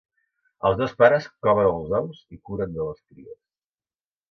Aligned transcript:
Els 0.69 0.79
dos 0.79 0.95
pares 1.01 1.27
coven 1.49 1.69
els 1.73 1.95
ous 1.99 2.23
i 2.37 2.41
curen 2.49 2.75
de 2.81 2.91
les 2.91 3.01
cries. 3.07 3.41